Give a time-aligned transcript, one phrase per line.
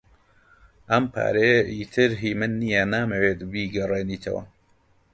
[0.89, 2.83] ئەم پارەیە ئیتر هی من نییە.
[2.93, 4.43] نامەوێت بیگەڕێنیتەوە.